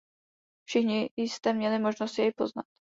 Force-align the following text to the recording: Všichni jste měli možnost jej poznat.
Všichni 0.67 1.09
jste 1.17 1.53
měli 1.53 1.79
možnost 1.79 2.17
jej 2.17 2.31
poznat. 2.31 2.65